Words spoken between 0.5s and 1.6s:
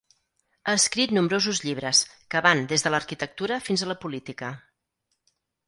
Ha escrit nombrosos